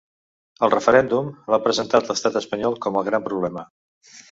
El 0.67 0.71
referèndum, 0.73 1.29
l’ha 1.55 1.61
presentat 1.67 2.11
l’estat 2.13 2.41
espanyol 2.43 2.81
com 2.87 3.01
el 3.03 3.09
gran 3.13 3.31
problema. 3.31 3.69